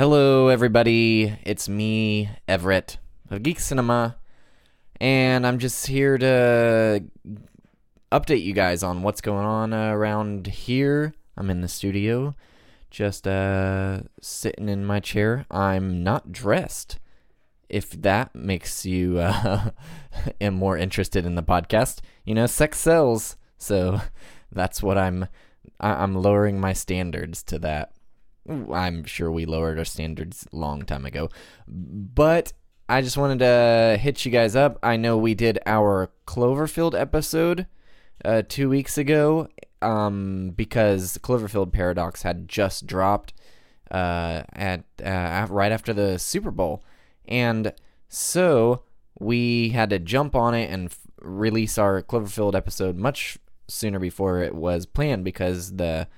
[0.00, 1.36] Hello, everybody.
[1.42, 2.96] It's me, Everett
[3.28, 4.16] of Geek Cinema,
[4.98, 7.04] and I'm just here to
[8.10, 11.12] update you guys on what's going on around here.
[11.36, 12.34] I'm in the studio,
[12.90, 15.44] just uh, sitting in my chair.
[15.50, 16.98] I'm not dressed.
[17.68, 19.68] If that makes you uh,
[20.40, 23.36] am more interested in the podcast, you know, sex sells.
[23.58, 24.00] So
[24.50, 25.24] that's what I'm.
[25.78, 27.92] I- I'm lowering my standards to that.
[28.50, 31.30] I'm sure we lowered our standards long time ago.
[31.68, 32.52] But
[32.88, 34.78] I just wanted to hit you guys up.
[34.82, 37.66] I know we did our Cloverfield episode
[38.24, 39.48] uh, two weeks ago
[39.80, 43.32] um, because Cloverfield Paradox had just dropped
[43.90, 46.84] uh, at uh, right after the Super Bowl,
[47.26, 47.72] and
[48.08, 48.82] so
[49.18, 53.38] we had to jump on it and f- release our Cloverfield episode much
[53.68, 56.08] sooner before it was planned because the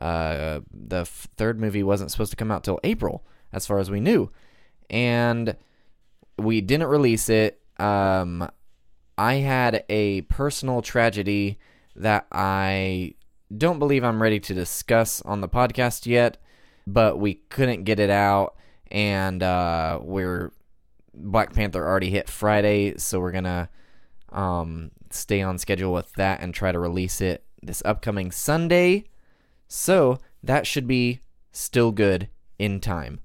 [0.00, 3.90] uh, the f- third movie wasn't supposed to come out till April, as far as
[3.90, 4.30] we knew,
[4.90, 5.56] and
[6.38, 7.60] we didn't release it.
[7.78, 8.48] Um,
[9.16, 11.58] I had a personal tragedy
[11.96, 13.14] that I
[13.56, 16.36] don't believe I'm ready to discuss on the podcast yet,
[16.86, 18.56] but we couldn't get it out,
[18.90, 20.52] and uh, we're
[21.14, 23.68] Black Panther already hit Friday, so we're gonna
[24.30, 29.04] um, stay on schedule with that and try to release it this upcoming Sunday.
[29.68, 31.20] So that should be
[31.52, 33.20] still good in time.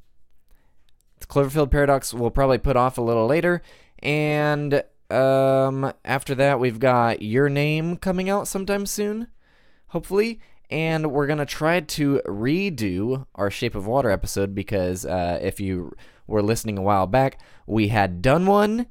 [1.19, 3.61] The Cloverfield Paradox we'll probably put off a little later,
[3.99, 9.27] and um, after that we've got Your Name coming out sometime soon,
[9.87, 10.41] hopefully.
[10.69, 15.95] And we're gonna try to redo our Shape of Water episode because uh, if you
[16.27, 18.87] were listening a while back, we had done one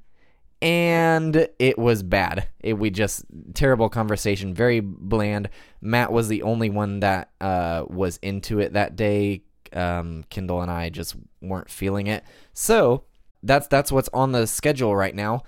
[0.63, 2.49] and it was bad.
[2.61, 5.51] It we just terrible conversation, very bland.
[5.81, 9.43] Matt was the only one that uh, was into it that day.
[9.73, 12.23] Um, Kindle and I just weren't feeling it.
[12.53, 13.05] So
[13.43, 15.43] that's that's what's on the schedule right now.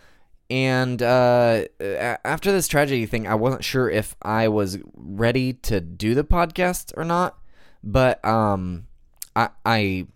[0.51, 6.15] And uh, after this tragedy thing, I wasn't sure if I was ready to do
[6.15, 7.39] the podcast or not.
[7.85, 8.89] But um,
[9.37, 10.07] I I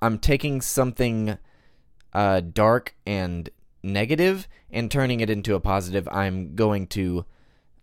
[0.00, 1.36] I'm taking something
[2.14, 3.50] uh, dark and
[3.86, 6.08] negative and turning it into a positive.
[6.10, 7.24] I'm going to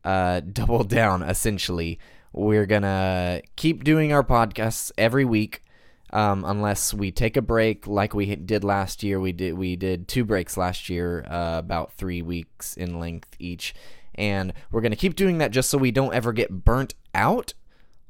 [0.04, 2.00] uh, double down essentially.
[2.32, 5.64] We're gonna keep doing our podcasts every week,
[6.12, 9.20] um, unless we take a break like we did last year.
[9.20, 13.76] We did we did two breaks last year, uh, about three weeks in length each,
[14.16, 17.54] and we're gonna keep doing that just so we don't ever get burnt out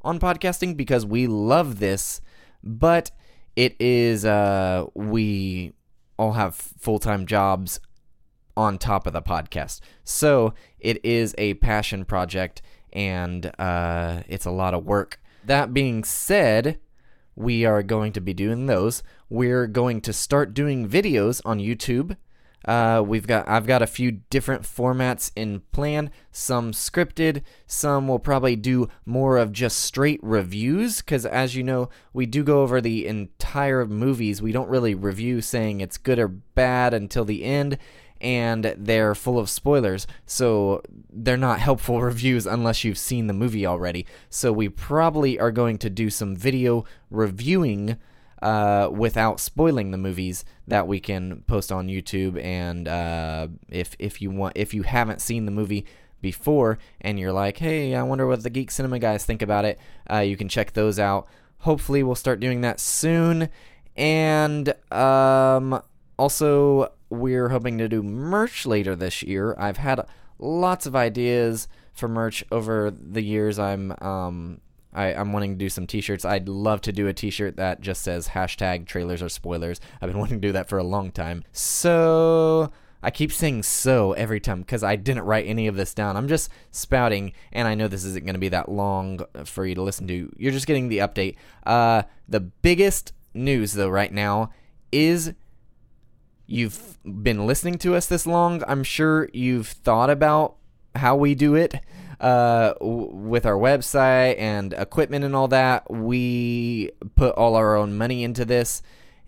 [0.02, 2.22] on podcasting because we love this,
[2.64, 3.12] but
[3.58, 5.74] it is uh, we
[6.18, 7.80] all have full time jobs
[8.56, 9.80] on top of the podcast.
[10.04, 15.20] So it is a passion project and uh, it's a lot of work.
[15.46, 16.80] That being said,
[17.36, 19.02] we are going to be doing those.
[19.30, 22.16] We're going to start doing videos on YouTube.
[22.66, 26.12] Uh, we've got I've got a few different formats in plan.
[26.32, 31.02] Some scripted, some will probably do more of just straight reviews.
[31.02, 34.42] Because as you know, we do go over the entire movies.
[34.42, 37.78] We don't really review saying it's good or bad until the end
[38.24, 40.82] and they're full of spoilers, so
[41.12, 44.08] they're not helpful reviews unless you've seen the movie already.
[44.30, 47.98] So we probably are going to do some video reviewing
[48.44, 52.44] uh, without spoiling the movies that we can post on YouTube.
[52.44, 55.86] And uh, if if you want, if you haven't seen the movie
[56.20, 59.80] before and you're like, hey, I wonder what the Geek Cinema guys think about it,
[60.12, 61.26] uh, you can check those out.
[61.60, 63.48] Hopefully, we'll start doing that soon.
[63.96, 65.82] And um,
[66.20, 69.56] also, we're hoping to do merch later this year.
[69.58, 70.06] I've had
[70.38, 73.58] lots of ideas for merch over the years.
[73.58, 74.60] I'm um
[74.94, 76.26] I, I'm wanting to do some t-shirts.
[76.26, 79.80] I'd love to do a t-shirt that just says hashtag trailers or spoilers.
[80.02, 81.44] I've been wanting to do that for a long time.
[81.52, 82.72] So
[83.04, 86.16] I keep saying so every time because I didn't write any of this down.
[86.16, 89.76] I'm just spouting, and I know this isn't going to be that long for you
[89.76, 90.32] to listen to.
[90.38, 91.36] You're just getting the update.
[91.66, 94.52] Uh, the biggest news, though, right now
[94.92, 95.34] is
[96.46, 98.64] you've been listening to us this long.
[98.68, 100.56] I'm sure you've thought about
[100.96, 101.76] how we do it
[102.20, 105.90] uh, w- with our website and equipment and all that.
[105.90, 108.82] We put all our own money into this.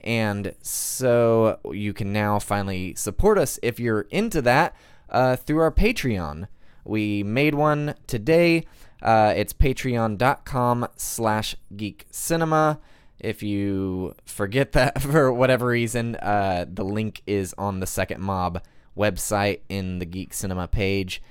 [0.03, 4.75] And so you can now finally support us if you're into that
[5.09, 6.47] uh, through our Patreon.
[6.83, 8.65] We made one today.
[9.01, 12.79] Uh, it's patreon.com slash geek cinema.
[13.19, 18.61] If you forget that for whatever reason, uh, the link is on the Second Mob
[18.95, 21.21] website in the Geek Cinema page.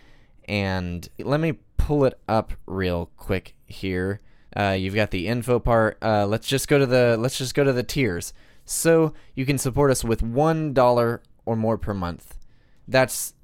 [0.46, 4.20] And let me pull it up real quick here.
[4.56, 5.98] Uh, you've got the info part.
[6.00, 8.32] Uh, let's just go to the let's just go to the tiers.
[8.64, 12.38] So you can support us with one dollar or more per month.
[12.86, 13.34] That's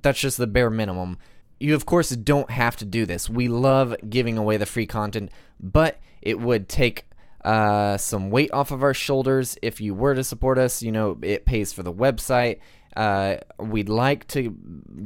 [0.00, 1.18] that's just the bare minimum.
[1.58, 3.28] You of course don't have to do this.
[3.28, 7.06] We love giving away the free content, but it would take
[7.44, 10.82] uh, some weight off of our shoulders if you were to support us.
[10.82, 12.58] You know, it pays for the website.
[12.96, 14.56] Uh, we'd like to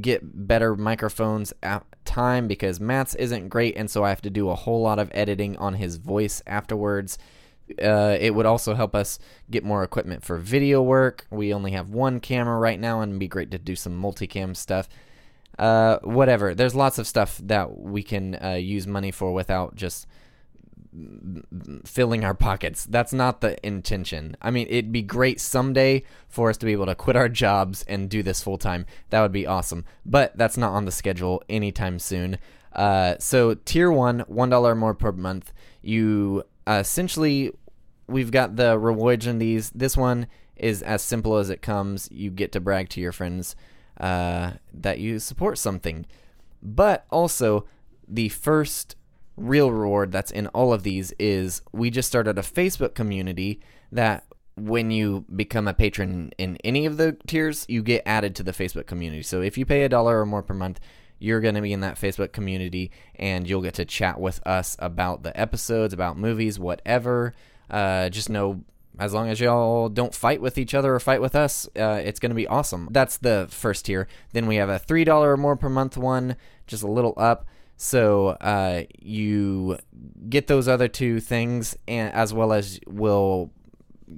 [0.01, 4.49] get better microphones at time because Matt's isn't great, and so I have to do
[4.49, 7.17] a whole lot of editing on his voice afterwards.
[7.81, 9.19] Uh, it would also help us
[9.49, 11.25] get more equipment for video work.
[11.29, 14.55] We only have one camera right now, and it'd be great to do some multicam
[14.55, 14.89] stuff.
[15.57, 16.55] Uh, whatever.
[16.55, 20.07] There's lots of stuff that we can uh, use money for without just
[21.85, 22.85] filling our pockets.
[22.85, 24.37] That's not the intention.
[24.41, 27.83] I mean, it'd be great someday for us to be able to quit our jobs
[27.87, 28.85] and do this full time.
[29.09, 29.85] That would be awesome.
[30.05, 32.37] But that's not on the schedule anytime soon.
[32.73, 35.51] Uh, so tier one, one dollar more per month.
[35.81, 37.51] You uh, essentially,
[38.07, 39.69] we've got the rewards in these.
[39.71, 42.09] This one is as simple as it comes.
[42.11, 43.55] You get to brag to your friends
[43.99, 46.05] uh, that you support something.
[46.61, 47.65] But also,
[48.07, 48.95] the first
[49.35, 53.59] real reward that's in all of these is we just started a Facebook community
[53.91, 54.25] that
[54.55, 58.51] when you become a patron in any of the tiers, you get added to the
[58.51, 59.23] Facebook community.
[59.23, 60.79] So if you pay a dollar or more per month,
[61.17, 64.75] you're going to be in that Facebook community and you'll get to chat with us
[64.79, 67.33] about the episodes, about movies, whatever.
[67.69, 68.63] Uh, just know
[68.99, 72.19] as long as y'all don't fight with each other or fight with us, uh, it's
[72.19, 72.87] going to be awesome.
[72.91, 74.07] That's the first tier.
[74.33, 76.35] Then we have a $3 or more per month one,
[76.67, 77.47] just a little up.
[77.83, 79.77] So uh, you
[80.29, 83.51] get those other two things, and as well as will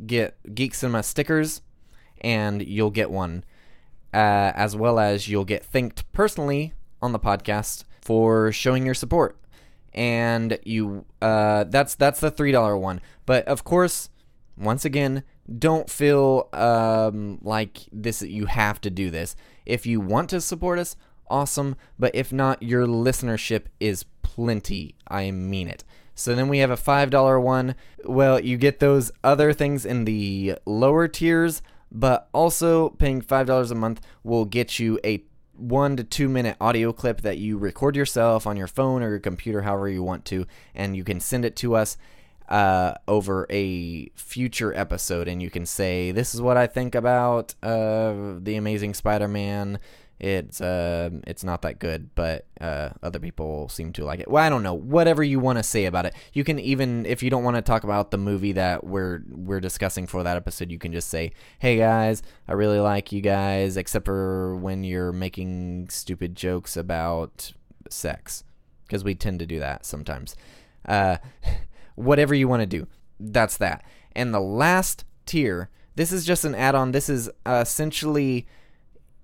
[0.06, 1.64] get Geek Cinema stickers,
[2.22, 3.44] and you'll get one,
[4.14, 9.36] uh, as well as you'll get thanked personally on the podcast for showing your support.
[9.96, 13.02] And you, uh, that's that's the three dollar one.
[13.26, 14.12] But of course,
[14.56, 15.24] once again,
[15.58, 18.22] don't feel um, like this.
[18.22, 19.36] You have to do this.
[19.66, 20.96] If you want to support us,
[21.30, 21.76] awesome.
[21.98, 24.96] But if not, your listenership is plenty.
[25.08, 25.84] I mean it.
[26.16, 27.76] So then we have a $5 one.
[28.06, 31.62] Well, you get those other things in the lower tiers,
[31.92, 35.24] but also paying $5 a month will get you a
[35.58, 39.20] one to two minute audio clip that you record yourself on your phone or your
[39.20, 41.98] computer, however you want to, and you can send it to us
[42.50, 45.28] uh, over a future episode.
[45.28, 49.80] And you can say, This is what I think about uh, The Amazing Spider Man
[50.20, 54.30] it's uh, it's not that good, but uh, other people seem to like it.
[54.30, 54.74] Well, I don't know.
[54.74, 57.62] Whatever you want to say about it, you can even if you don't want to
[57.62, 61.34] talk about the movie that we're we're discussing for that episode, you can just say,
[61.60, 67.52] "Hey guys, I really like you guys, except for when you're making stupid jokes about
[67.90, 68.46] sex,
[68.88, 70.36] because we tend to do that sometimes."
[70.88, 71.18] Uh,
[71.96, 72.88] whatever you want to do,
[73.20, 73.84] that's that.
[74.16, 76.94] And the last tier, this is just an add-on.
[76.94, 78.48] This is uh, essentially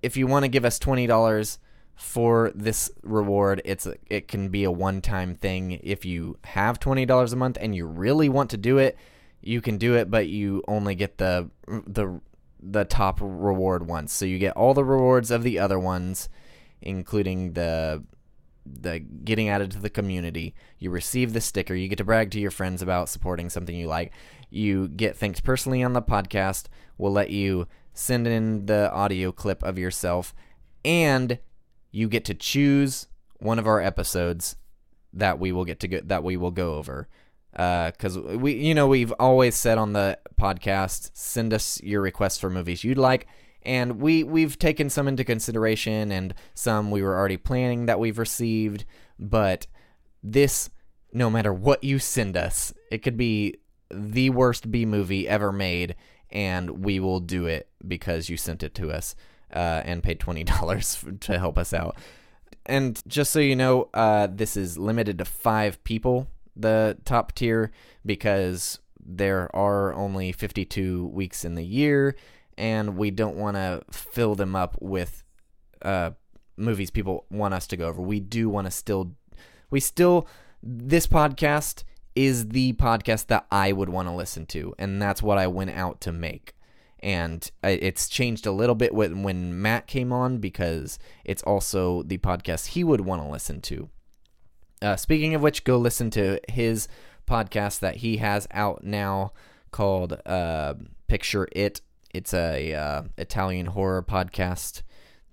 [0.02, 1.58] if you want to give us twenty dollars
[1.94, 5.78] for this reward, it's a, it can be a one-time thing.
[5.82, 8.96] If you have twenty dollars a month and you really want to do it,
[9.40, 12.20] you can do it, but you only get the the
[12.60, 14.12] the top reward once.
[14.12, 16.28] So you get all the rewards of the other ones,
[16.80, 18.04] including the
[18.64, 20.54] the getting added to the community.
[20.78, 21.74] You receive the sticker.
[21.74, 24.12] You get to brag to your friends about supporting something you like.
[24.50, 26.66] You get thanked personally on the podcast.
[26.98, 30.34] We'll let you send in the audio clip of yourself,
[30.84, 31.38] and
[31.90, 33.06] you get to choose
[33.38, 34.56] one of our episodes
[35.12, 37.08] that we will get to go, that we will go over.
[37.52, 42.38] Because uh, we, you know, we've always said on the podcast, send us your requests
[42.38, 43.26] for movies you'd like,
[43.62, 48.18] and we we've taken some into consideration, and some we were already planning that we've
[48.18, 48.86] received.
[49.18, 49.66] But
[50.22, 50.70] this,
[51.12, 53.56] no matter what you send us, it could be
[53.90, 55.94] the worst B movie ever made,
[56.32, 59.14] and we will do it because you sent it to us
[59.52, 61.96] uh, and paid twenty dollars to help us out.
[62.66, 67.72] And just so you know, uh, this is limited to five people, the top tier,
[68.06, 72.14] because there are only 52 weeks in the year,
[72.56, 75.24] and we don't want to fill them up with
[75.82, 76.10] uh,
[76.56, 78.00] movies people want us to go over.
[78.00, 79.12] We do want to still,
[79.70, 80.28] we still,
[80.62, 81.82] this podcast
[82.14, 85.70] is the podcast that I would want to listen to, and that's what I went
[85.70, 86.54] out to make.
[87.00, 92.18] And it's changed a little bit when, when Matt came on because it's also the
[92.18, 93.88] podcast he would want to listen to.
[94.80, 96.86] Uh, speaking of which, go listen to his
[97.26, 99.32] podcast that he has out now
[99.72, 100.74] called uh,
[101.08, 101.80] Picture It.
[102.14, 104.82] It's a uh, Italian horror podcast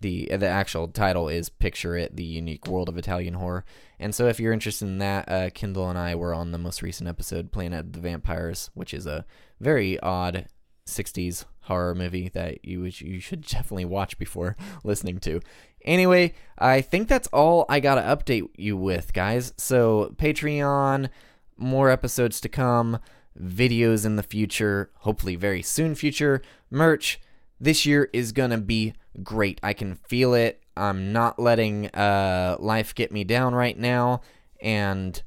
[0.01, 3.65] the the actual title is Picture It: The Unique World of Italian Horror.
[3.99, 6.81] And so, if you're interested in that, uh, Kindle and I were on the most
[6.81, 9.25] recent episode, Planet of the Vampires, which is a
[9.59, 10.47] very odd
[10.85, 15.41] '60s horror movie that you you should definitely watch before listening to.
[15.85, 19.53] Anyway, I think that's all I gotta update you with, guys.
[19.57, 21.09] So Patreon,
[21.57, 22.99] more episodes to come,
[23.39, 27.21] videos in the future, hopefully very soon future, merch.
[27.61, 29.59] This year is gonna be great.
[29.63, 30.61] I can feel it.
[30.75, 34.21] I'm not letting uh, life get me down right now,
[34.61, 35.21] and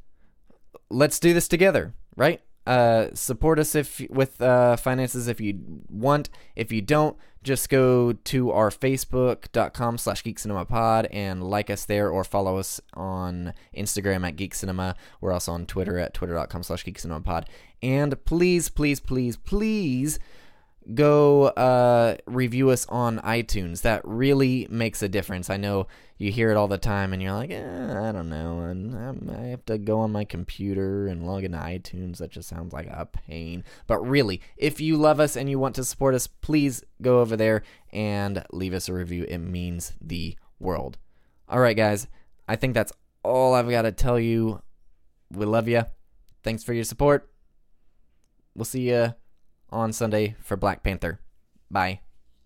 [0.90, 2.40] let's do this together, right?
[2.66, 5.58] Uh, support us if with uh, finances if you
[5.88, 6.28] want.
[6.54, 12.22] If you don't, just go to our facebook.com slash geekcinemapod and like us there or
[12.22, 14.94] follow us on Instagram at geekcinema.
[15.20, 17.46] We're also on Twitter at twitter.com slash geekcinemapod.
[17.82, 20.20] And please, please, please, please
[20.94, 23.82] go uh, review us on iTunes.
[23.82, 25.50] That really makes a difference.
[25.50, 25.86] I know
[26.18, 29.30] you hear it all the time, and you're like, eh, I don't know, and um,
[29.36, 32.18] I have to go on my computer and log into iTunes.
[32.18, 33.64] That just sounds like a pain.
[33.86, 37.36] But really, if you love us and you want to support us, please go over
[37.36, 37.62] there
[37.92, 39.24] and leave us a review.
[39.28, 40.98] It means the world.
[41.48, 42.06] All right, guys.
[42.48, 44.62] I think that's all I've got to tell you.
[45.30, 45.84] We love you.
[46.42, 47.30] Thanks for your support.
[48.54, 49.14] We'll see you
[49.72, 51.18] on Sunday for Black Panther.
[51.70, 52.00] Bye.